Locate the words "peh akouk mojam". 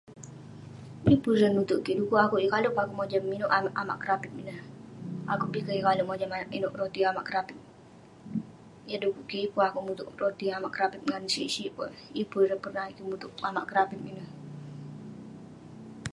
2.75-3.23